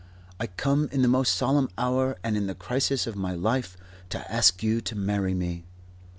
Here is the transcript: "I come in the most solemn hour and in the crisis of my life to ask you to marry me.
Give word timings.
"I 0.39 0.47
come 0.47 0.89
in 0.91 1.03
the 1.03 1.07
most 1.07 1.35
solemn 1.35 1.69
hour 1.77 2.17
and 2.23 2.35
in 2.35 2.47
the 2.47 2.55
crisis 2.55 3.05
of 3.05 3.15
my 3.15 3.35
life 3.35 3.77
to 4.09 4.31
ask 4.33 4.63
you 4.63 4.81
to 4.81 4.95
marry 4.95 5.35
me. 5.35 5.63